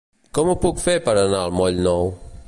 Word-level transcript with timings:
Com 0.37 0.47
ho 0.51 0.55
puc 0.63 0.81
fer 0.85 0.95
per 1.09 1.13
anar 1.25 1.43
al 1.49 1.53
moll 1.59 1.77
Nou? 1.89 2.13